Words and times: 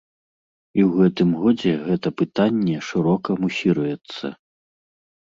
І 0.79 0.85
ў 0.87 1.01
гэтым 1.01 1.29
годзе 1.43 1.73
гэта 1.91 2.07
пытанне 2.23 2.77
шырока 2.91 3.29
мусіруецца. 3.45 4.37